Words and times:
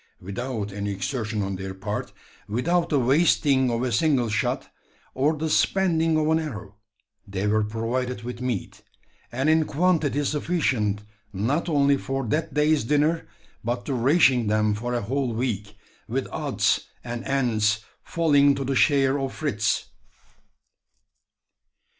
Without 0.19 0.71
any 0.73 0.89
exertion 0.91 1.43
on 1.43 1.57
their 1.57 1.75
part 1.75 2.11
without 2.49 2.89
the 2.89 2.97
wasting 2.97 3.69
of 3.69 3.83
a 3.83 3.91
single 3.91 4.29
shot, 4.29 4.67
or 5.13 5.35
the 5.37 5.47
spending 5.47 6.17
of 6.19 6.27
an 6.29 6.39
arrow, 6.39 6.77
they 7.27 7.45
were 7.45 7.63
provided 7.63 8.23
with 8.23 8.41
meat; 8.41 8.81
and 9.31 9.47
in 9.47 9.63
quantity 9.65 10.23
sufficient, 10.25 11.03
not 11.31 11.69
only 11.69 11.97
for 11.97 12.25
that 12.25 12.51
day's 12.51 12.83
dinner, 12.83 13.27
but 13.63 13.85
to 13.85 13.93
ration 13.93 14.47
them 14.47 14.73
for 14.73 14.95
a 14.95 15.01
whole 15.03 15.35
week, 15.35 15.75
with 16.07 16.25
odds 16.31 16.87
and 17.03 17.23
ends 17.25 17.81
falling 18.03 18.55
to 18.55 18.63
the 18.63 18.75
share 18.75 19.19
of 19.19 19.31
Fritz. 19.31 19.89